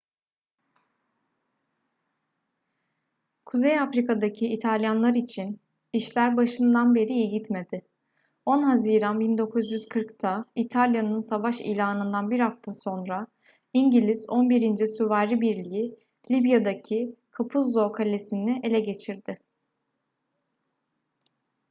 [3.45, 5.59] kuzey afrika'daki i̇talyanlar için
[5.93, 7.87] işler başından beri iyi gitmedi.
[8.45, 13.27] 10 haziran 1940'ta i̇talya'nın savaş ilanından bir hafta sonra
[13.73, 14.87] i̇ngiliz 11.
[14.87, 15.95] süvari birliği
[16.31, 19.39] libya'daki capuzzo kalesi'ni ele geçirdi